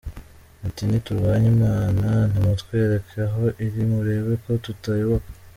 [0.61, 5.29] Muti ntiturwanya Imana nimutwereke aho iri murebe ko tutayoboka?